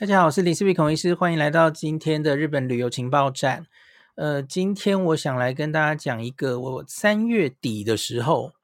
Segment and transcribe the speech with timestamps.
[0.00, 3.66] 大家好，我是林氏璧孔医师，欢迎来到今天的日本旅游情报站。
[4.14, 8.54] 呃，今天我想来跟大家讲一个，我三月底的时候，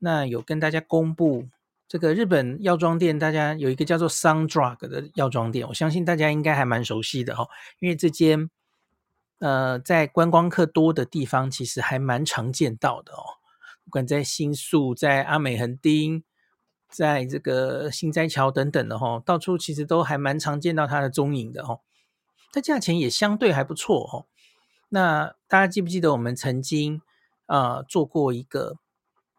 [0.00, 1.46] 那有跟大家公布
[1.86, 7.48] 这个日本药妆店，大家有一个叫做 Sundrug 的药妆店，我相信大家应该还蛮熟悉的、哦，
[7.78, 8.50] 因为这间
[9.38, 13.38] 呃在观光客多的地方，其实还蛮常见到的哦，
[13.84, 16.24] 不管在新宿、在阿美横丁。
[16.90, 21.78] 在这个心斋桥等等的哈，到处其实都还蛮常见到它的踪影的哈。
[22.52, 24.26] 它价钱也相对还不错哈。
[24.88, 27.00] 那大家记不记得我们曾经
[27.46, 28.78] 啊、呃、做过一个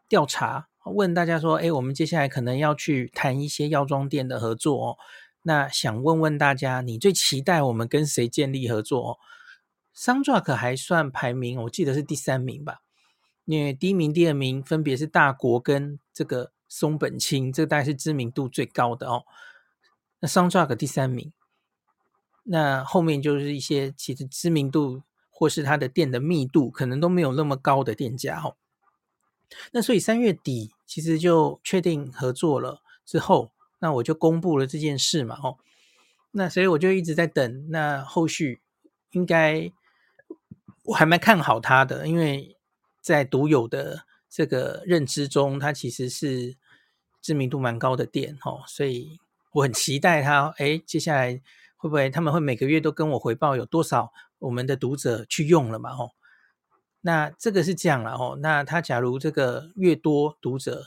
[0.07, 4.97] 调查，问大家说，哎，我们接下来可能要去谈一些药妆店的合作哦。
[5.41, 9.11] 那想问问大家，你最期待我们跟谁建立合作？
[9.11, 9.17] 哦
[9.93, 12.77] ，Sundrug 还算排名，我记得是第三名吧。
[13.43, 16.51] 因为第一名、第二名分别是大国跟这个。
[16.71, 19.25] 松本清，这个大概是知名度最高的哦。
[20.21, 21.33] 那 Sundrug 第三名，
[22.43, 28.55] 那后面就是一些其实知名度或是它的店的密度可能都没有那么高的店家哦。
[29.73, 35.57] 那所以三月底其实就确定合作了之后，那我就公布了这件事嘛哦。
[36.31, 38.61] 那所以我就一直在等，那后续
[39.11, 39.69] 应该
[40.83, 42.55] 我还蛮看好它的，因为
[43.01, 46.55] 在独有的这个认知中，它其实是。
[47.21, 49.19] 知名度蛮高的店哦，所以
[49.51, 50.53] 我很期待他。
[50.57, 51.41] 诶，接下来
[51.77, 55.91] 会不会他们会每个月都跟我回报有多少我们的读者去用了嘛？
[55.91, 56.11] 哦，
[57.01, 58.37] 那这个是这样了哦。
[58.41, 60.85] 那他假如这个越多读者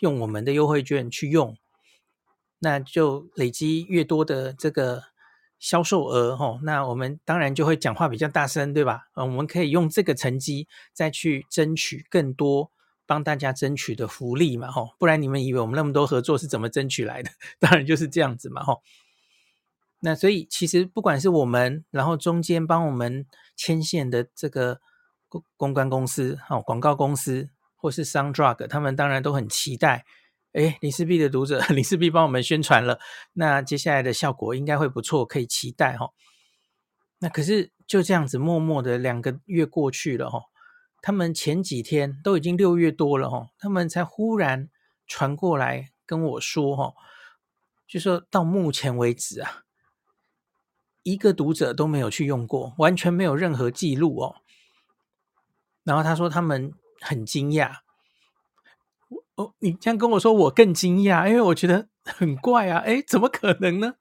[0.00, 1.56] 用我们的优惠券去用，
[2.60, 5.04] 那就累积越多的这个
[5.58, 6.60] 销售额哦。
[6.62, 9.08] 那我们当然就会讲话比较大声，对吧？
[9.14, 12.70] 嗯，我们可以用这个成绩再去争取更多。
[13.08, 17.30] 帮大家争取的福利嘛，吼，不然你们以为我们那么多合作是怎么争取来的？
[17.58, 18.82] 当然就是这样子嘛，吼。
[20.00, 24.80] 那所以其实不管是我们，然后中间帮我们牵线的这个
[25.26, 30.04] 公公关公司、哦广告公司，或是 Sundrug，他们当然都很期待。
[30.52, 33.00] 诶，林氏璧的读者， 林氏璧帮我们宣传了，
[33.32, 36.12] 那接下来的效果应该会不错，可以期待，吼。
[37.20, 40.42] 那可是就这样子，默默的两个月过去了，吼。
[41.00, 44.68] 他们前几天都已经六月多了哈，他们才忽然
[45.06, 46.94] 传过来跟我说哈，
[47.86, 49.62] 就说到目前为止啊，
[51.04, 54.36] 一个读者都没有去用过，完全没有任何记录哦。
[55.84, 57.76] 然后他说他们很惊讶，
[59.36, 63.94] 哦，你这样跟我说，我更惊讶，因为我觉得很怪啊，诶，怎么可能呢？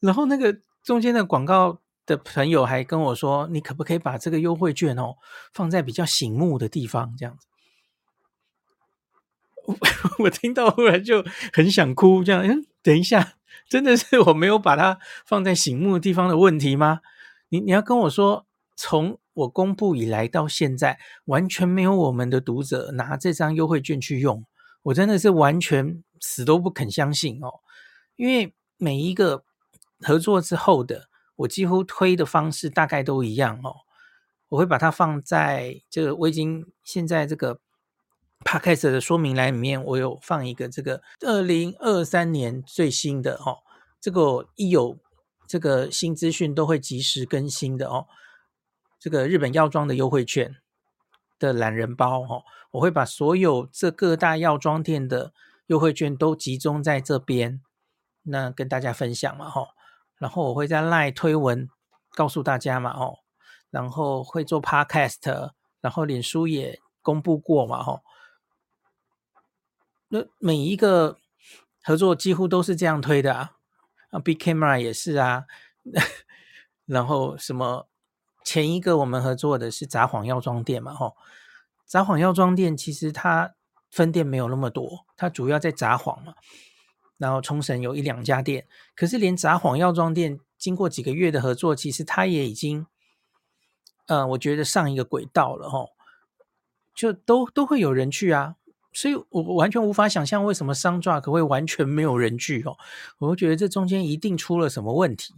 [0.00, 1.82] 然后那个中间的广告。
[2.06, 5.16] 的朋友还跟我说：“你可不可以把这个优惠券哦
[5.52, 7.14] 放在比较醒目的地方？
[7.18, 7.48] 这样子。
[9.66, 9.76] ”我
[10.24, 12.46] 我听到忽然就很想哭，这样。
[12.46, 13.34] 嗯，等一下，
[13.68, 17.00] 真的是我没有把它放在醒目的地方的问题吗？
[17.48, 18.46] 你你要跟我说，
[18.76, 24.46] 从我公布以来到现在，完全没有我们的读者拿这张优惠券去用，
[24.84, 27.60] 我真的是完全死都不肯相信哦。
[28.14, 29.42] 因为每一个
[29.98, 31.08] 合作之后的。
[31.36, 33.76] 我几乎推的方式大概都一样哦，
[34.48, 37.60] 我会把它放在这个我已经现在这个
[38.44, 43.58] Podcast 的说明栏里面，我有放一个这个二零二三年最新的哦，
[44.00, 44.98] 这个一有
[45.46, 48.06] 这个新资讯都会及时更新的哦，
[48.98, 50.56] 这个日本药妆的优惠券
[51.38, 55.32] 的懒人包哦，我会把所有这各大药妆店的
[55.66, 57.60] 优惠券都集中在这边，
[58.22, 59.68] 那跟大家分享嘛哈。
[60.18, 61.68] 然后我会在 LINE 推文
[62.10, 63.18] 告诉大家嘛，哦，
[63.70, 65.50] 然后会做 Podcast，
[65.80, 68.02] 然后脸书也公布过嘛，吼。
[70.08, 71.18] 那每一个
[71.82, 73.56] 合作几乎都是这样推的啊，
[74.10, 75.44] 啊，Big Camera 也是啊，
[76.86, 77.88] 然后什么
[78.44, 81.16] 前一个我们合作的是札幌药妆店嘛，吼，
[81.84, 83.54] 札幌药妆店其实它
[83.90, 86.34] 分店没有那么多，它主要在札幌嘛。
[87.18, 92.86] 然后冲绳有一两家店，可是连札幌药妆店经过几个月的合作，其实它也已经，
[94.06, 95.88] 呃，我觉得上一个轨道了齁，
[96.94, 98.56] 就都都会有人去啊，
[98.92, 102.76] 所以我完全无法想象为什么商 drug 会完全没有人去哦，
[103.18, 105.32] 我觉得这中间一定出了什么问题，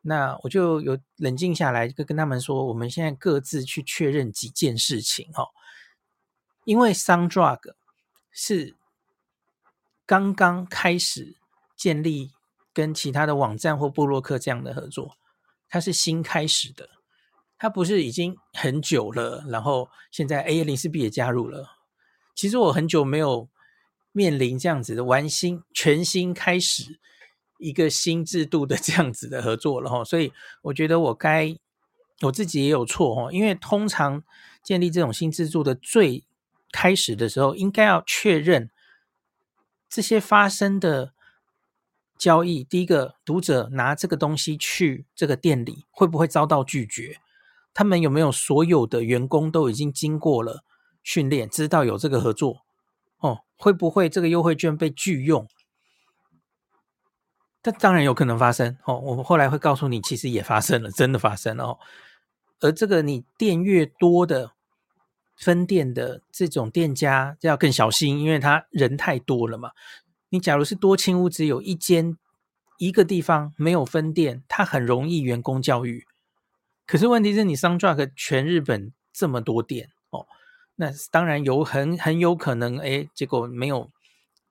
[0.00, 5.48] 那我就有冷静下来，就跟他们说，我们现在各自去确认几件事情齁，
[6.64, 7.60] 因为商 drug
[8.32, 8.74] 是。
[10.08, 11.36] 刚刚开始
[11.76, 12.30] 建立
[12.72, 15.18] 跟其他的网站或部落客这样的合作，
[15.68, 16.88] 它是新开始的，
[17.58, 19.44] 它不是已经很久了。
[19.48, 21.72] 然后现在 A 零四 B 也加入了。
[22.34, 23.50] 其实我很久没有
[24.12, 26.98] 面临这样子的玩新全新开始
[27.58, 30.32] 一个新制度的这样子的合作了哈，所以
[30.62, 31.54] 我觉得我该
[32.22, 34.24] 我自己也有错哈，因为通常
[34.62, 36.24] 建立这种新制度的最
[36.72, 38.70] 开始的时候，应该要确认
[39.88, 41.12] 这些发生的
[42.18, 47.20] 交易，第一个读者拿这个东西去这个店里会不会遭到拒绝，
[47.72, 50.64] 他们有没有所有的员工都已经经过了
[51.02, 52.64] 训练，知道有这个合作
[53.18, 55.48] 哦，会不会这个优惠券被拒用？
[57.62, 61.78] 这当然有可能发生哦，我们后来会告诉你，其实也发生了，真的发生了哦。
[62.60, 64.52] 而这个你店越多的
[65.38, 69.70] 分店的这种店家要更小心，因为他人太多了嘛。
[70.30, 72.18] 你假如是多亲屋只有一间
[72.78, 76.06] 一个地方没有分店，它很容易员工教育。
[76.86, 80.26] 可是问题是你 Sundrug 全日本这么多店哦，
[80.74, 83.90] 那当然有很很有可能哎，结果没有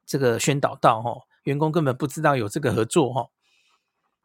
[0.06, 1.24] 这个宣导到哦。
[1.44, 3.30] 员工根本不知道有这个合作哈，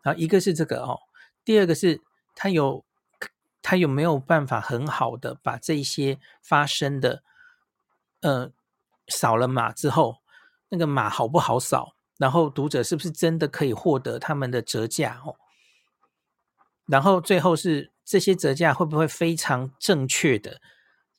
[0.02, 0.98] 啊，一个是这个哦，
[1.44, 2.00] 第二个是
[2.34, 2.84] 他有
[3.62, 7.22] 他有没有办法很好的把这些发生的，
[8.20, 8.50] 呃，
[9.08, 10.18] 扫了码之后，
[10.68, 11.94] 那个码好不好扫？
[12.18, 15.36] 然后读者是不是真的可以获得他们的折价哦？
[16.86, 20.60] 然后最后是这些折价会不会非常正确的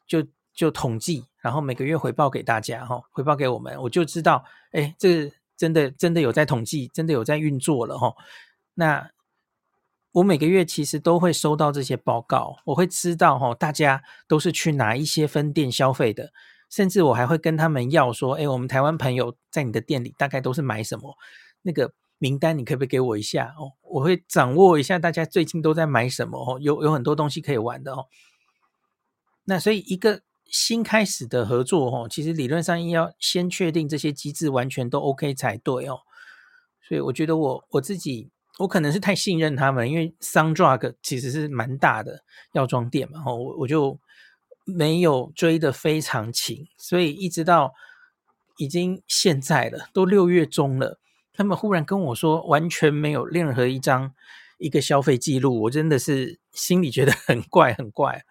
[0.06, 0.24] 就
[0.54, 5.32] 就统计，然后每个月回报给大家哈，回报给我们，我就知道，哎，这。
[5.56, 8.14] 真的真的有在统计，真的有在运作了哈。
[8.74, 9.12] 那
[10.14, 16.32] 我每个月其实都会收到这些报告，我会知道哈，大家都是去哪一些分店消费的，
[16.70, 21.16] 甚至我还会跟他们要说，哎，我们台湾朋友在你的店里大概都是买什么？
[21.62, 23.74] 那个名单你可不可以给我一下哦？
[23.82, 28.06] 我会掌握一下大家最近都在买什么哦，有有很多东西可以玩的哦。
[29.44, 30.22] 那所以一个。
[30.46, 36.02] 新开始的合作哦，其实理论上要先确定这些机制完全都 OK 才对哦。
[36.88, 38.30] 所以我觉得我我自己
[38.60, 44.00] 我可能是太信任他们，因为 Sundrug 其实是蛮大的药妆店嘛，哦，我我就
[44.64, 47.74] 没有追得非常勤，所以一直到
[48.58, 51.00] 已经现在了，都六月中了，
[51.34, 54.14] 他们忽然跟我说完全没有任何一张
[54.60, 58.24] 一个消费记录，我真的是心里觉得很怪很怪。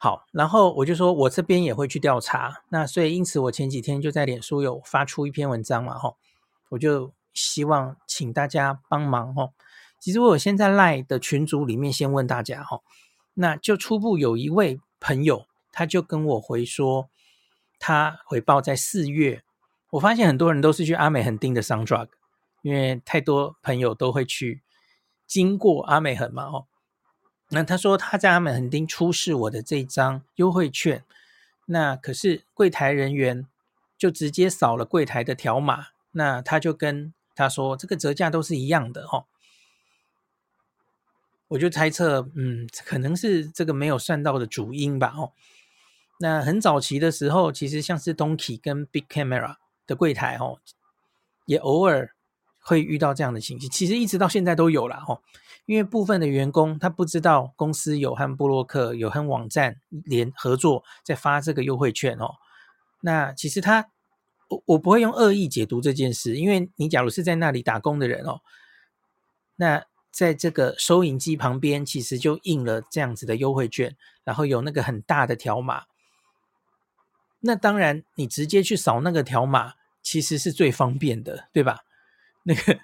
[0.00, 2.62] 好，然后我就说，我这边也会去调查。
[2.68, 6.14] 那所以因此，我前几天就在脸书有发出一篇文章嘛，哈，
[6.68, 9.52] 我就希望请大家帮忙，哦。
[10.00, 12.82] 其实我有先在 LINE 的群组里面先问大家，哦，
[13.34, 17.08] 那就初步有一位朋友，他就跟我回说，
[17.78, 19.42] 他回报在四月，
[19.90, 22.08] 我发现很多人都是去阿美横丁的 Sundrug，
[22.62, 24.62] 因为太多朋友都会去
[25.26, 26.66] 经过阿美横嘛，哦。
[27.50, 31.02] 那他说他在阿美横丁出示我的这张优惠券，
[31.66, 33.46] 那可是柜台人员
[33.96, 39.26] 就直接扫了柜台的条码，那他就跟他说这个折价都是一样的哦。
[41.46, 45.32] 我就猜测，嗯，可能是这个没有算到的主因吧哦。
[46.20, 49.56] 那很早期的时候，其实像是 Donkey 跟 Big Camera
[49.86, 50.58] 的柜台哦，
[51.46, 52.10] 也偶尔
[52.60, 55.22] 会遇到这样的情形，其实一直到现在都有了哦。
[55.64, 62.36] 因为部分的员工他不知道公司有和布洛克有和网站联合作在发这个优惠券哦，
[63.00, 63.88] 那其实他
[64.48, 68.40] 我我不会用恶意解读这件事，因为你假如是在那里打工的人哦，
[69.56, 75.84] 那在这个收银机旁边其实就印了这样子的优惠券，然后有那个很大的条码，
[77.40, 81.80] 那当然你直接去扫那个条码其实是最方便的，对吧？
[82.42, 82.78] 那个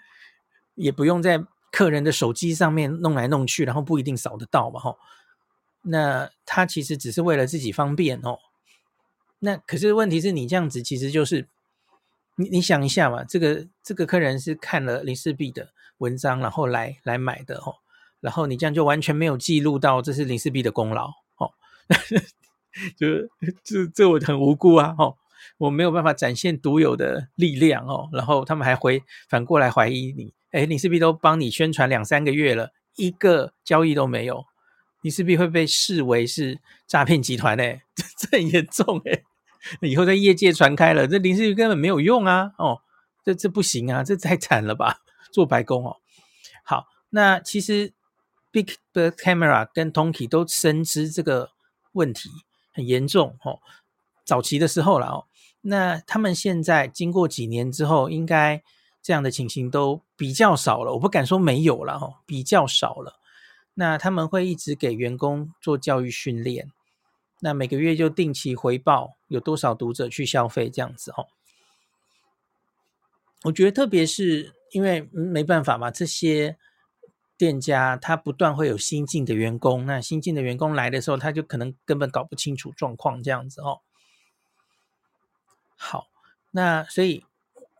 [0.75, 1.45] 也不用在。
[1.77, 4.97] 客人的手机上面弄来弄去，然后不一定扫得到嘛，吼。
[5.83, 8.39] 那他其实只是为了自己方便哦。
[9.41, 11.49] 那可是问题是你这样子，其实就是
[12.37, 17.77] 你你想一下嘛，这个这个客人是看了林氏璧的文章，然后来来买的哦。
[18.21, 21.53] 然后你这样就完全没有记录到这是林氏璧的功劳哦。
[22.97, 23.31] 就是
[23.63, 25.17] 这这我很无辜啊，哦，
[25.59, 28.09] 我没有办法展现独有的力量哦。
[28.13, 30.35] 然后他们还回反过来怀疑你。
[30.51, 34.45] 哎，林氏璧都帮你宣传两三个月了，一个交易都没有，
[35.03, 37.83] 林氏璧会被视为是诈骗集团哎，
[38.19, 39.23] 这很严重哎，
[39.81, 42.81] 以后在业界传开了，这林氏璧根本没有用啊，哦，
[43.25, 45.01] 这这不行啊，这太惨了吧，
[45.33, 45.97] 做白工哦。
[46.63, 47.93] 好，那其实
[48.51, 51.51] Big Camera 跟 Donkey 都深知这个
[51.93, 52.31] 问题
[52.73, 53.61] 很严重哦，
[54.25, 55.25] 早期的时候了哦，
[55.63, 58.63] 那他们现在经过几年之后，应该。
[59.07, 63.21] 这样的情形都比较少了，我不敢说没有了哦，比较少了。
[63.75, 66.73] 那他们会一直给员工做教育训练，
[67.45, 71.29] 那每个月就定期回报有多少读者去消费这样子哦。
[73.43, 76.57] 我觉得特别是因为没办法嘛，这些
[77.37, 83.83] 店家他不断会有新进的员工，那新进的员工来的时候，他就可能根本搞不清楚状况，这样子哦。
[85.77, 86.07] 好，
[86.53, 87.27] 那所以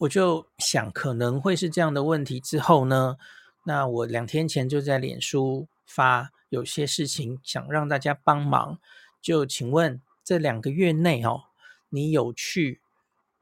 [0.01, 2.39] 我就想可能会是这样的问题。
[2.39, 3.17] 之后呢，
[3.65, 8.79] 那我两天前就在脸书发有些事情想让大家帮忙，
[9.25, 11.45] 就请问这两个月内哦，
[11.89, 12.83] 你有去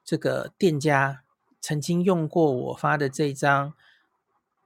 [0.05, 1.25] 这个店家
[1.61, 3.75] 曾经用过我发的这张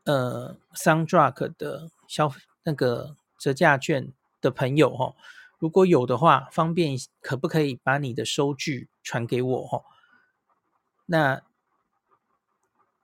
[0.05, 2.31] 呃 Sundrug 的消
[2.65, 5.17] 那个折价券的朋友哦？
[5.59, 9.69] 如果有的话，方便可不可以把你的收据传给我？
[9.73, 9.85] 哦，
[11.07, 11.41] 那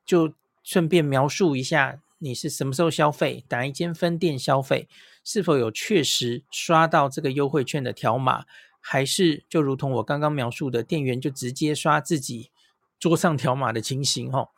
[0.05, 4.87] 就顺便描述一下你是什么时候消费，哪一间分店消费，
[5.25, 8.45] 是否有确实刷到这个优惠券的条码，
[8.81, 12.51] 还是就如同我刚刚描述的，店员就直接刷自己
[12.99, 14.33] 桌上条码的情形？
[14.33, 14.49] 哦，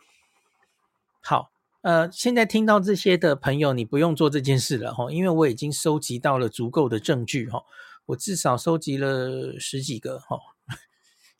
[1.20, 1.50] 好。
[1.82, 7.62] 呃，现在听到这些的朋友，你不用做这件事了哈，因为我已经收集到了足够的证据哈，
[8.06, 10.38] 我至少收集了十几个哈，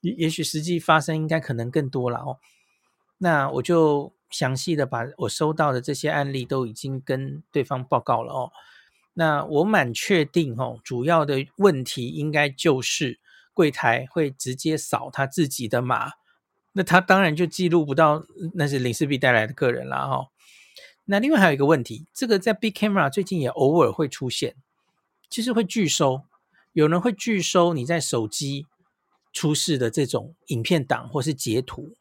[0.03, 2.37] 也也许实际发生应该可能更多了哦。
[3.17, 8.53] 那我就详细的把我收到的这些案例都已经跟对方报告了哦。
[9.15, 13.19] 那我蛮确定哦，主要的问题应该就是
[13.53, 16.13] 柜台会直接扫他自己的码，
[16.73, 20.29] 那他当然就记录不到那是林氏币带来的客人了哈。
[21.05, 24.57] 那另外还有一个问题，这个在 Big Camera 最近也偶尔会出现，
[25.29, 26.23] 其实会拒收，
[26.73, 28.67] 有人会拒收你在手机
[29.33, 31.95] 出示的这种影片档或是截图。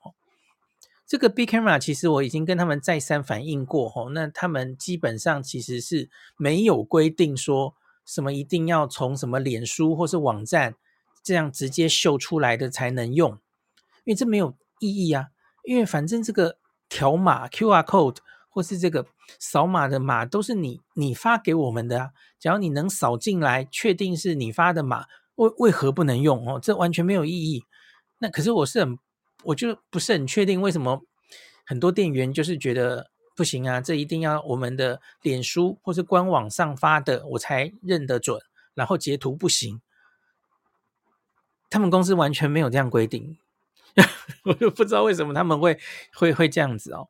[1.06, 10.76] 这个 Big Camera 其实我已经跟他们再三反映过，吼，那他们基本上其实是没有规定说什么一定要从什么脸书或是网站
[11.24, 13.32] 这样直接秀出来的才能用，
[14.04, 15.28] 因为这没有意义啊，
[15.64, 16.58] 因为反正这个
[16.90, 18.18] 条码 QR code。
[18.56, 19.08] 或是这个
[19.40, 25.08] 扫码的码都是你你发给我们的啊，只要你能扫进来，确定是你发的码，
[25.38, 26.60] 为为何不能用哦？
[26.62, 27.64] 这完全没有意义。
[28.20, 29.00] 那可是我是很，
[29.46, 31.02] 我就不是很确定为什么
[31.66, 38.40] 很多店员就是觉得不行啊，这一定要我们的脸书或是官网上发的我才认得准，
[38.74, 39.82] 然后截图不行。
[41.70, 43.38] 他们公司完全没有这样规定，
[44.46, 45.80] 我就不知道为什么他们会
[46.14, 47.10] 会会这样子哦。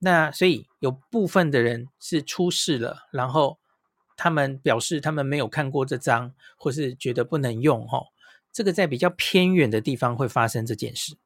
[0.00, 3.58] 那所以有部分的人是出事了，然后
[4.16, 8.02] 他们表示他们没有看过这张，或是觉得不能用哈。
[8.52, 11.16] 这个在比较偏远的地方会发生这件事。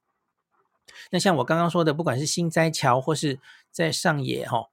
[1.10, 3.38] 那像我刚刚说的，不管是新斋桥或是
[3.70, 4.68] 在上野哈，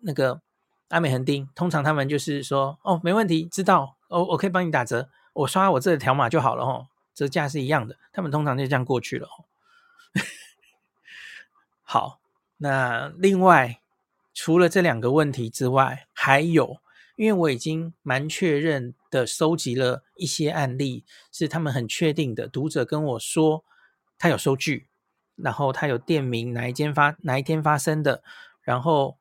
[0.00, 0.40] 那个
[0.88, 7.96] 阿美横丁，通常他们就是说哦，没问题，知道，哦我可以帮你打折，我刷我这个条码就好了哈，折价是一样的。
[8.12, 9.28] 他们通常就这样过去了。
[11.82, 12.20] 好。
[12.60, 13.80] 那另外，
[14.34, 16.80] 除了这两个问题之外，还有，
[17.14, 22.48] 因为我已经蛮确认的收集了一些案例，是他们很确定的。
[22.48, 23.64] 读者跟我说，
[24.18, 24.88] 他有收据，
[25.42, 28.22] 然后他有店名，哪一间发哪一天发生的，
[28.62, 29.18] 然后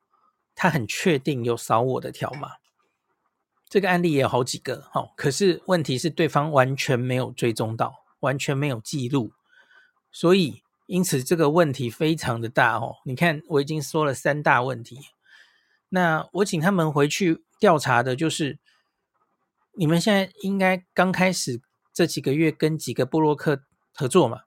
[0.55, 2.51] 他很确定有扫我的条码。
[3.69, 9.31] 这个案例也有好几个，哦，可是问题是对方完全没有追踪到，完全没有记录，
[10.11, 10.63] 所以。
[10.87, 12.95] 因此，这个问题非常的大哦。
[13.03, 14.97] 你看，我已经说了三大问题。
[15.89, 18.57] 那我请他们回去调查的，就是
[19.73, 21.59] 你们现在应该刚开始
[21.93, 24.43] 这几个月跟几个部落客合作嘛。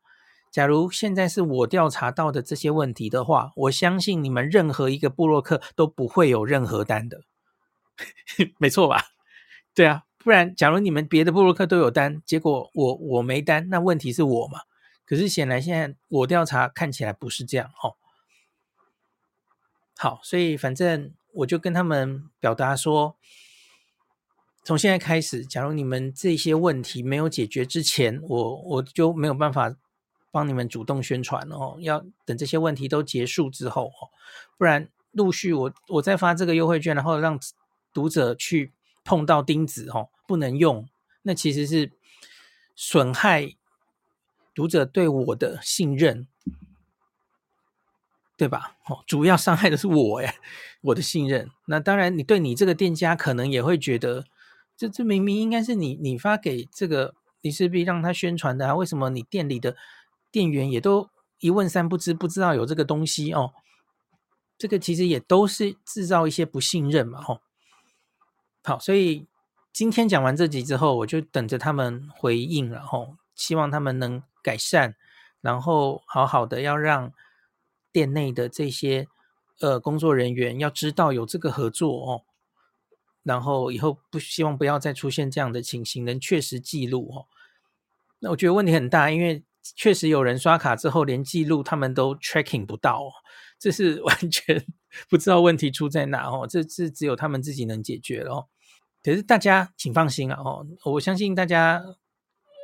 [0.50, 7.22] 假如现在是我调查到的这些问题的话，我相信你们任何一个部落客都不会有任何单的，
[8.58, 9.04] 没错吧？
[9.74, 14.60] 对啊，不然假如你们别的部落客都有单，结果我我没单，那问题是我嘛？
[15.06, 17.94] 可是显然现在我调查看起来不是这样哦。
[19.96, 23.16] 好，所以反正我就跟他们表达说，
[24.64, 29.76] 从现在开始，假如你们这些问题没有解决之前，我我就没有办法
[30.30, 31.76] 帮你们主动宣传哦。
[31.80, 34.10] 要等这些问题都结束之后哦，
[34.58, 37.38] 不然陆续我我再发这个优惠券，然后让
[37.92, 38.72] 读者去
[39.04, 40.88] 碰到钉子哦，不能用，
[41.22, 41.92] 那其实是
[42.74, 43.56] 损害。
[44.52, 46.26] 读者对我的信任，
[48.36, 48.76] 对吧？
[48.88, 50.34] 哦，主要伤害的是我呀，
[50.82, 51.48] 我的信任。
[51.66, 54.26] 那当然，你对你这个店家可能也会觉得，
[54.76, 59.76] 这这明明应该是你你发给这个林氏璧让他宣传的啊，为什么你店里的
[60.30, 63.52] 店员也都一问三不知，不知道有这个东西哦？
[64.58, 67.40] 这个其实也都是制造一些不信任嘛，吼。
[68.62, 69.26] 好，所以
[69.72, 74.22] 今天讲完这集之后，我就等着他们回应了，吼，希望他们能。
[74.42, 74.94] 改善，
[75.42, 77.12] 然后好好的要让
[77.92, 79.06] 店内的这些
[79.60, 82.22] 呃工作人员要知道有这个合作哦，
[83.22, 87.26] 然后以后不希望不要再出现这样的情形，能确实记录哦。
[88.20, 89.44] 那我觉得问题很大，因为
[89.76, 93.12] 确实有人刷卡之后连记录他们都 tracking 不到哦，
[93.58, 94.64] 这是 完全
[95.08, 98.46] 不知道问题出在哪哦，这是只有他们自己能解决哦。
[99.02, 101.82] 可是大家请放心啊哦，我相信大家，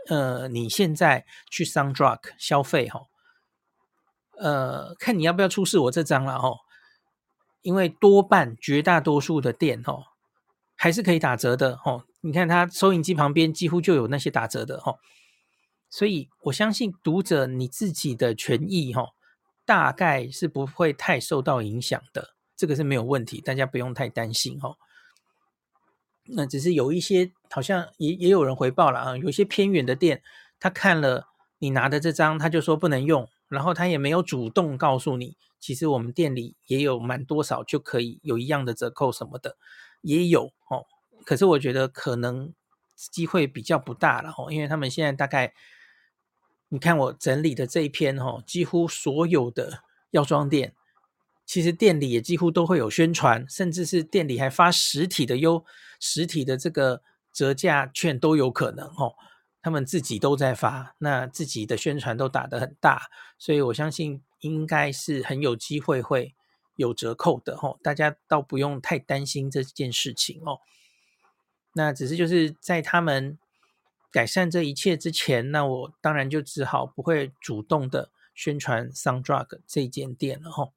[0.08, 3.02] 呃，你现在去 Sundrug 消费哈，
[4.38, 6.58] 呃，看你要不要出示我这张了哦，
[7.62, 10.04] 因为多半绝大多数的店哦，
[10.74, 12.04] 还是可以打折的哦。
[12.20, 14.98] 你看它收银机旁边几乎就有那些打折的哦，
[15.96, 19.14] 所以我相信读者你自己的权益哈，
[19.64, 24.76] 大概是不会太受到影响的，这个是没有问题，大家不用太担心哦。
[26.24, 30.22] 那只是有一些好像也也有人回报了啊，有些偏远的店，
[30.60, 31.28] 他看了
[31.60, 39.56] 你拿的这张，他就说不能用，然后他也没有主动告诉你，其实我们店里也有满多少就可以有一样的折扣什么的，
[40.02, 40.84] 也有哦。
[41.24, 42.52] 可是我觉得可能
[42.94, 45.54] 机会比较不大了哦，因为他们现在大概，
[46.68, 50.74] 你看我整理的这一篇哦，几乎所有的药妆店。
[51.44, 55.64] 其实店里也几乎都会有宣传，甚至是店里还发实体的优
[56.00, 59.14] 实体的这个折价券都有可能哦。
[59.62, 63.02] 他们自己都在发，那自己的宣传都打得很大，
[63.38, 66.34] 所以我相信应该是很有机会会
[66.74, 67.78] 有折扣的哦。
[67.80, 70.58] 大家倒不用太担心这件事情哦。
[71.74, 73.38] 那只是就是在他们
[74.16, 80.72] 改善这一切之前，那我当然就只好不会主动的宣传 Sound Drug 这间店了哦。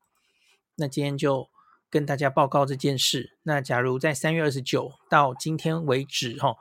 [0.75, 1.47] 那今天就
[1.89, 3.37] 跟大家报告这件事。
[3.43, 6.57] 那假如在三月二十九到今天为止，哈，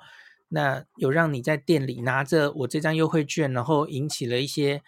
[0.51, 4.81] 那有让你在店里拿着我这张优惠券，然后引起了一些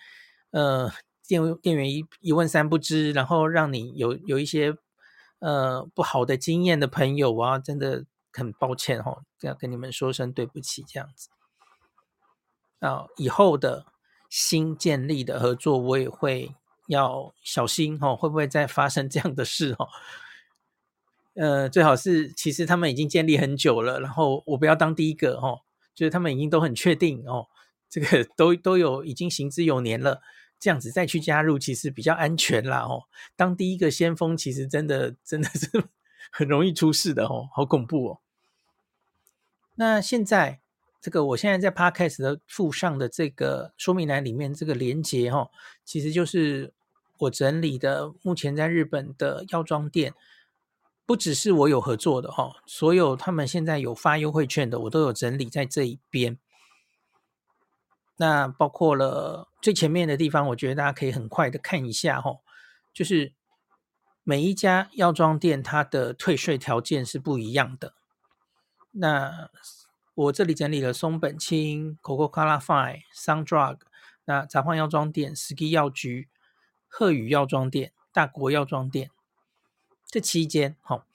[0.52, 0.92] 呃
[1.26, 4.76] 店店员一一问三不知，然后让你有有一些
[5.40, 11.30] 呃不好的经验的朋友啊，真的很抱歉哈，要跟你们说声对不起，这样子。
[12.80, 13.86] 啊，以后的
[14.28, 16.54] 新建立的合作，我也会。
[16.86, 19.88] 要小心哦，会不会再发生这样的事哦？
[21.34, 25.60] 呃，最好是其实他们已经建立很久了，然后我不要当第一个哦，
[25.94, 27.46] 就是他们已经都很确定哦，
[27.88, 30.20] 这个都都有已经行之有年了，
[30.58, 33.04] 这样子再去加入其实比较安全啦哦。
[33.36, 35.70] 当第一个先锋其实真的真的是
[36.32, 38.18] 很容易出事的哦，好恐怖哦。
[39.76, 40.59] 那现在。
[41.00, 45.48] 这个我现在在 Podcast 的附上的这个说明栏里面这个连接哈，
[45.84, 46.72] 其实就是
[47.18, 50.12] 我整理的目前在日本的药妆店，
[51.06, 56.38] 不只是我有合作的哈，所有他们现在有发优惠券的，我都有整理在这一边。
[58.16, 62.40] 那包括了最前面的地方，我觉得大家可以很快的看一下哈，
[62.92, 63.32] 就是
[64.22, 67.94] 每一家药妆店它的退税条件是不一样的。
[68.90, 69.48] 那
[70.20, 73.78] 我这里整理了松本清、Coca-Cola Fine、Sundrug，
[74.26, 76.28] 那札幌药妆店、ski 药局、
[76.88, 79.10] 鹤羽药妆店、大国药妆店
[80.04, 81.06] 这七间，好，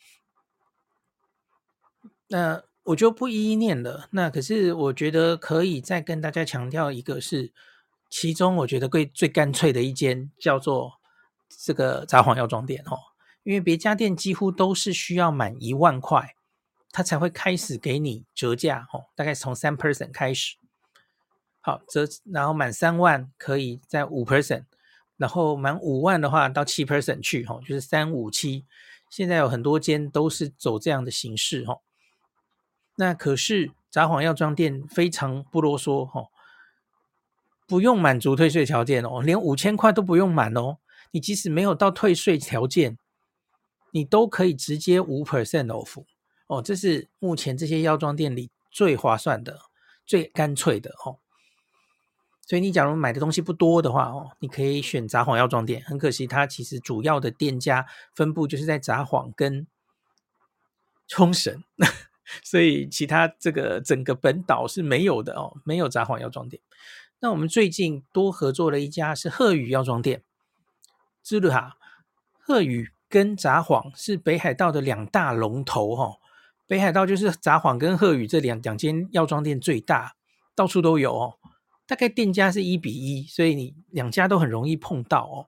[2.29, 4.07] 那我就不一一念了。
[4.11, 7.53] 那可是我觉得可以再跟大家强调一个是，
[8.09, 10.93] 其中我觉得最最干脆的一间叫做
[11.47, 12.97] 这个札幌药妆店哦，
[13.43, 16.34] 因为别家店几乎都是需要满一万块。
[16.95, 20.55] 他才会开始给你折价哦，大概从三 percent 开始，
[21.59, 24.63] 好折，然后满三万可以在五 percent，
[25.17, 28.63] 然后满五万的话到七 percent 去哈，就是三五七。
[29.09, 31.81] 现在有很多间都是走这样的形式哈。
[32.95, 36.29] 那可是札幌药妆店非常不啰嗦哈，
[37.67, 40.77] 不用满足退税条件哦，连五千块都不用满哦。
[41.11, 42.97] 你即使没有到退税条件，
[43.91, 46.05] 你都可以直接五 percent off。
[46.47, 49.59] 哦，这是目前这些药妆店里最划算的、
[50.05, 51.17] 最干脆的哦。
[52.47, 55.81] 所以你假如买的东西不多的话哦，你可以选札幌药妆店。
[55.83, 59.65] 很可惜，它其实主要的店家分布就是在札幌跟
[61.07, 61.63] 冲绳，
[62.43, 66.61] 所以其他这个整个本岛是没有的哦，没有札幌药妆店。
[67.19, 70.21] 那我们最近多合作了一家是鹤羽药妆店，
[71.23, 71.77] 知道哈？
[72.39, 76.19] 鹤羽跟札幌是北海道的两大龙头哈、哦。
[76.67, 80.15] 北海道就是札幌跟鹤羽这两两间药妆店最大，
[80.55, 81.37] 到处都有哦。
[81.87, 85.47] 大概店家是一比一，所以你两家都很容易碰到哦。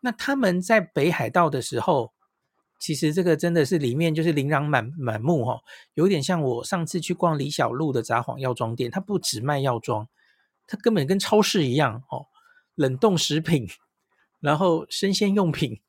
[0.00, 2.12] 那他们在北海道的时候，
[2.78, 5.62] 其实这个真的是里面就是琳琅满满目哦，
[5.94, 10.08] 有点像我上次去逛李小璐的札幌药妆店，它不只卖药妆，
[10.68, 12.26] 它根本跟超市一样哦，
[12.76, 13.66] 冷冻食品，
[14.38, 15.80] 然后生鲜用品。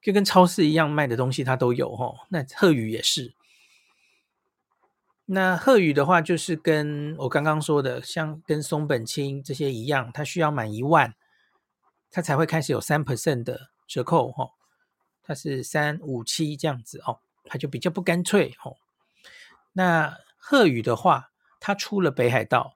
[0.00, 2.14] 就跟超市一样卖的东西它都有哦。
[2.28, 3.32] 那贺宇也是。
[5.26, 11.14] 那贺宇的话，就是跟我刚刚说的，像跟松本清这些一样，它需要满一万，
[12.10, 14.50] 它才会开始有三 percent 的折扣哈。
[15.22, 18.76] 它是三五七这样子哦，它就比较不干脆哦。
[19.72, 22.74] 那贺宇的话，它出了北海道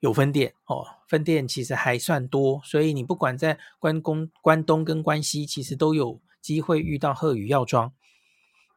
[0.00, 7.94] 有分店哦，分店其实还算多，所以你不管在关公、关东跟关西，其实都有机会遇到贺宇药妆。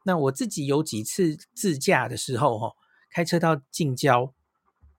[0.03, 2.75] 那我自己有几次自驾的时候，哈，
[3.09, 4.33] 开车到近郊，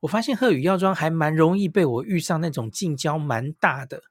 [0.00, 4.02] 我发现贺宇药妆还蛮容易被我遇上那种近郊蛮大的，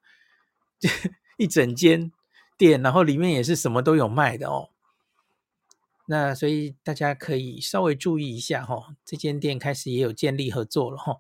[1.38, 2.12] 一整间
[2.58, 4.72] 店，然后里面也是什么都有卖的哦。
[6.08, 11.18] 那所以大家可以稍微注意一下哈，这间店开始也有建立合作了哈。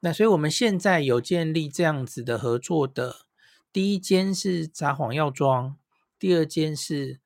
[0.00, 3.26] 那所以我们现在有建立这样子的合作的，
[3.72, 5.76] 第一间是札幌药妆，
[6.18, 7.21] 第二间是。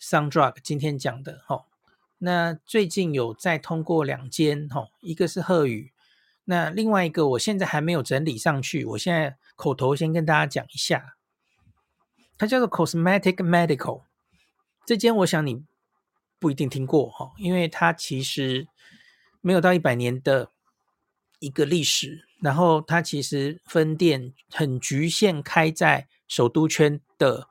[0.00, 1.66] Sundrug 今天讲的哈，
[2.18, 5.92] 那最近有再通过两间哈，一个是贺宇，
[6.44, 11.16] 那另外一个我现在还没有整理上去，我现在口头先跟大家讲一下，
[12.36, 14.02] 它叫做 Cosmetic Medical，
[14.84, 15.64] 这间我想你
[16.38, 18.68] 不一定听过哈，因为它其实
[19.40, 20.50] 没有到一百年的
[21.38, 27.48] 一个历史，然后它其实分店很局限，开在首都圈的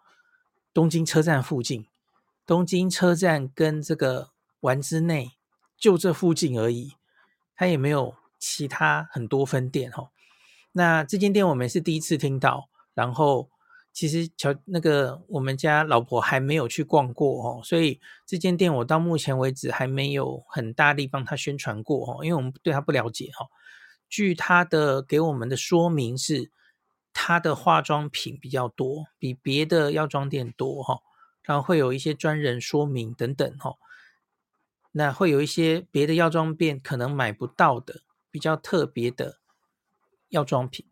[0.73, 1.87] 东京车站附近。
[2.45, 4.29] 东京车站跟这个
[4.59, 5.31] 丸之内
[5.77, 6.93] 就这附近而已，
[7.55, 10.11] 它也没有其他很多分店哈。
[10.73, 13.49] 那这间店我们是第一次听到，然后
[13.91, 23.47] 其实乔那个我们家老婆还没有去逛过哦，所以这间店我到目前为止还没有很大力帮他宣传过哦，因为我们对他不了解哈。
[24.07, 26.51] 据他的给我们的说明是，
[27.11, 30.99] 他的化妆品比较多，比别的药妆店多哈。
[31.45, 33.75] 然后会有一些专人说明等等哈，
[34.91, 39.39] 那会有一些别的药妆店可能买不到的比较特别的
[40.29, 40.85] 药妆品，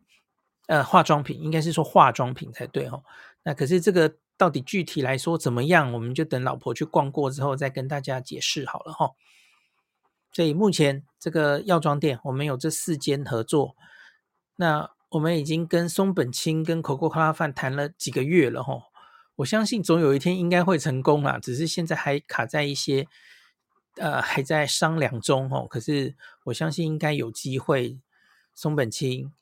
[0.68, 3.02] 呃，化妆品应该是说化妆品才对哈。
[3.42, 9.10] 那可是这个到底具体来说怎么样，我们就等老婆去逛过之后再跟大家解释好了哈。
[10.32, 13.76] 所以目前这个药妆店我们有这四间合作，
[14.56, 18.82] 那我们已经跟松本清跟 Coco Craft 谈了几个月了哈。
[19.36, 23.08] 我相信总有一天应该会成功啦，只是现在还卡在一些，
[23.96, 25.66] 呃，还在商量中哦。
[25.68, 27.98] 可是我相信应该有机会，
[28.54, 29.32] 松本清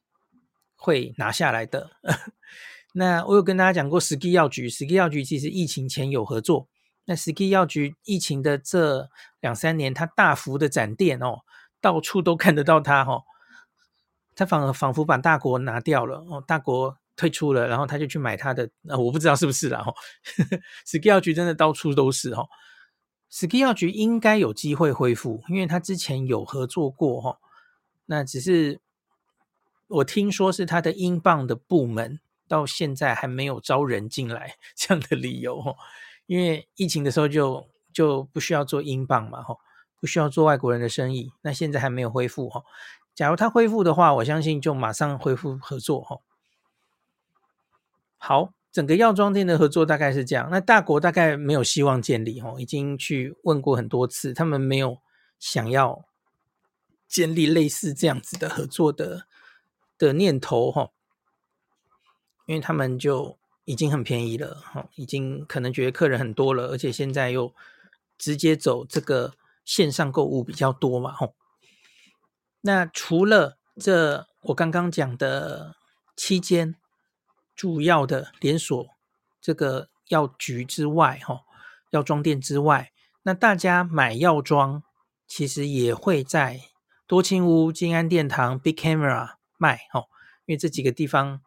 [0.76, 1.90] 会拿下来的。
[2.94, 6.68] 那我有跟大家讲过，SKY 药局，SKY 药局其实疫情前有合作。
[7.04, 11.40] 那 SKY 药局疫情的这两三年，它大幅的展店哦，
[11.80, 13.24] 到处都看得到它哦。
[14.34, 16.96] 它反而仿佛把大国拿掉了哦，大国。
[17.16, 19.92] 退出了，然后他就去买他的，呃、我不知道是不是啦哈。
[20.86, 22.46] SKY 药局真的到处都是哈
[23.30, 27.38] ，SKY 药局应该有机会恢复，因为他之前有合作过哈。
[28.06, 28.80] 那只是
[29.88, 35.74] 我听说是他的英镑的部门到现在还没有招人进来这样的理由哈，
[36.26, 39.56] 因为疫情的时候就就不需要做英镑嘛哈，
[40.00, 42.62] 不需要做外国人的生意，那现在还没有恢复哈。
[43.14, 46.18] 假如他恢复的话，我相信就马上恢复合作哈。
[48.24, 50.48] 好，整个药妆店的合作大概是这样。
[50.48, 54.98] 那大国大概没有希望建立哦，已经去问过很多次，他们没有
[55.40, 56.04] 想要
[57.08, 59.26] 建立类似这样子的合作的
[59.98, 60.90] 的念头哈，
[62.46, 67.52] 因为他们就已经很便宜了哈，已经可能觉得客人很多了，而且现在又
[68.16, 71.28] 直接走这个线上购物比较多嘛哈。
[72.60, 75.74] 那除了这我刚刚讲的
[76.14, 76.76] 期间。
[77.62, 78.88] 主要的连锁
[79.40, 81.42] 这个药局之外，哈，
[81.90, 82.90] 药妆店之外，
[83.22, 84.82] 那大家买药妆
[85.28, 86.60] 其实也会在
[87.06, 90.06] 多庆屋、金安殿堂、Big Camera 卖，哈，
[90.44, 91.40] 因为这几个地方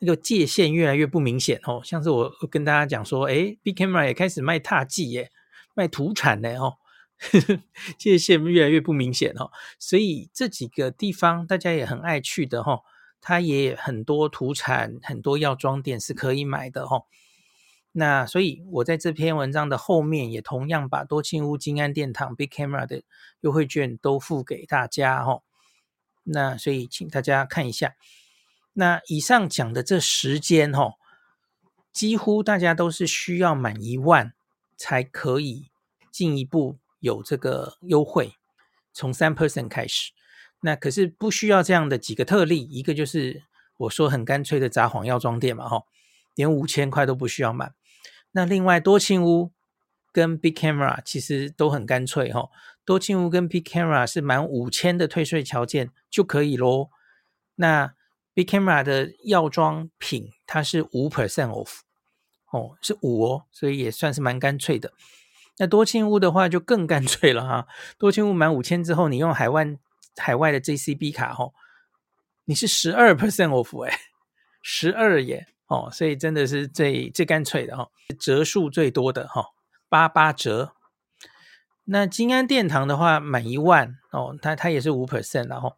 [0.00, 5.30] 那个界限越来越不明显，哦，像是我跟大家讲说，诶，Big Camera 也开始卖踏剂耶，
[5.72, 6.76] 卖土产呢，哦，
[7.96, 12.82] 界限越来越不明显，哦，所以这几个地方大家也很爱去的，哈。
[13.28, 17.06] 它也很多土产，很多药妆店是可以买的哦。
[17.90, 23.02] 那所以，我在这篇文章的后面也同样把多庆屋、金安殿堂、Big Camera 的
[23.40, 25.42] 优惠券都付给大家哦。
[26.22, 27.96] 那所以，请大家看一下。
[28.74, 30.92] 那以上讲的这时间哦，
[31.92, 34.34] 几乎大家都是需要满一万
[34.76, 35.72] 才可以
[36.12, 38.34] 进一步有这个优惠，
[38.92, 40.12] 从三 percent 开始。
[40.66, 43.44] 那可是不需要这样的几个特例，一个就是
[43.78, 45.84] 我说很干脆的札幌药妆店嘛，哈。
[46.34, 47.72] 连五千块都不需要满。
[48.32, 49.52] 那另外多庆屋
[50.12, 52.50] 跟 Big Camera 其实都很干脆哈、
[52.84, 56.90] 多庆屋跟 Big Camera 是满五千的退税条件就可以咯。
[57.54, 57.94] 那
[58.34, 61.78] Big Camera 的药妆品它是五 percent off
[62.52, 64.92] 哦，是五哦，所以也算是蛮干脆的。
[65.56, 69.64] 那多庆屋的话就更干脆了哈，多庆屋满五千之后，你用海外
[70.16, 71.54] 海外的 JCB 卡哈、哦，
[72.44, 73.98] 你是十二 percent off 哎，
[74.62, 79.46] 十二耶哦，所以真的是最最干脆的哈、哦，折数最多的哈、哦，
[79.88, 80.74] 八八折。
[81.84, 85.76] 那金安殿堂的话满一万哦，它它也是五 percent 然后。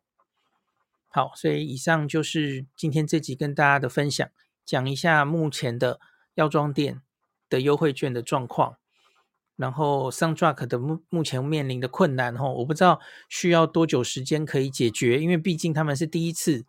[1.11, 4.29] 好，所以以上就是今天这集跟大家的分享，
[4.65, 5.99] 讲一下目前的
[6.35, 7.01] 药妆店
[7.49, 8.77] 的优惠券的状况，
[9.59, 16.65] 然后 Sundrug 的目目前面临的困难吼，我不知道需要多久时间可以解决，因为毕竟他们是第一次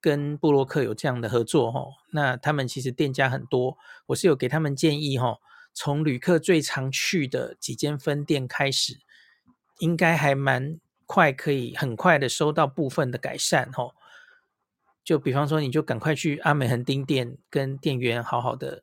[0.00, 3.76] 跟布洛克有这样的合作吼，那他们其实店家很多，
[4.06, 5.40] 我是有给他们建议吼，
[5.72, 9.00] 从旅客最常去的几间分店开始，
[9.80, 10.78] 应该还蛮。
[11.06, 13.94] 快可以很快的收到部分的改善吼，
[15.04, 18.82] 就比方说你就赶快去阿美横丁店跟店员好好的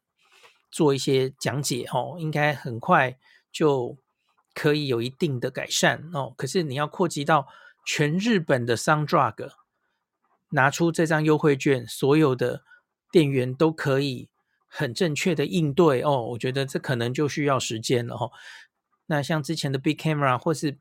[0.70, 3.18] 做一些讲解吼，应该很快
[3.52, 3.98] 就
[4.54, 6.34] 可以有一定的改善哦。
[6.38, 7.48] 可是你要扩及到
[7.86, 9.52] 全日本的 Sundrug
[10.50, 12.64] 拿出这张优惠券，所有的
[13.12, 14.30] 店员都可以
[14.68, 16.22] 很正确的应对哦。
[16.32, 18.32] 我觉得这可能就需要时间了吼。
[19.08, 20.78] 那像之前的 Big Camera 或是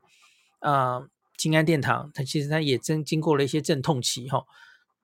[0.59, 0.71] 啊。
[0.71, 4.45] 呃金安殿堂，它其实它也真经过了一些阵痛期哈，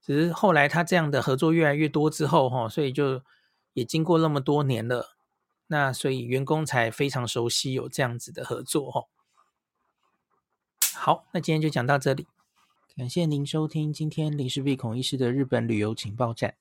[0.04, 3.24] 只是后来它这样的合作越来越多之后哈，所以就
[3.74, 5.17] 也经过那么多年了，
[5.68, 9.08] 那所以员工才非常熟悉有这样子的合作哦。
[10.96, 12.26] 好，那今天就讲到这里，
[12.96, 16.56] 感谢您收听今天林氏璧孔医师的日本旅游情报站。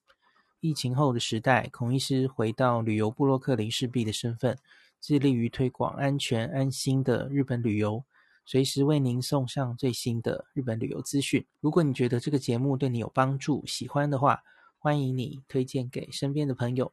[0.61, 4.59] 疫情后的时代，孔医师回到旅游部落客林氏璧的身份，
[5.01, 8.05] 致力于推广安全安心的日本旅游。
[8.45, 11.45] 随时为您送上最新的日本旅游资讯。
[11.61, 14.43] 如果你觉得这个节目对你有帮助，喜欢的话，
[14.79, 16.93] 欢迎你推荐给身边的朋友，